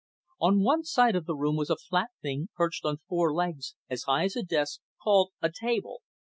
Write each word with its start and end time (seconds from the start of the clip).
On 0.39 0.63
one 0.63 0.83
side 0.83 1.15
of 1.15 1.27
the 1.27 1.35
room 1.35 1.55
was 1.55 1.69
a 1.69 1.75
flat 1.75 2.09
thing 2.23 2.49
perched 2.55 2.85
on 2.85 3.01
four 3.07 3.31
legs 3.31 3.75
as 3.87 4.05
high 4.07 4.23
as 4.23 4.33
the 4.33 4.41
desk, 4.41 4.79
called 4.99 5.29
a 5.43 5.51
table. 5.51 6.01